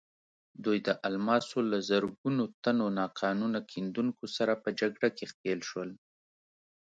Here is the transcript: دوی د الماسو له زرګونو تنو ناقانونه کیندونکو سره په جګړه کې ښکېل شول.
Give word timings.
دوی 0.65 0.77
د 0.87 0.89
الماسو 1.07 1.57
له 1.71 1.77
زرګونو 1.89 2.43
تنو 2.63 2.87
ناقانونه 2.99 3.59
کیندونکو 3.71 4.23
سره 4.35 4.53
په 4.63 4.69
جګړه 4.79 5.09
کې 5.17 5.25
ښکېل 5.31 5.59
شول. 5.69 5.89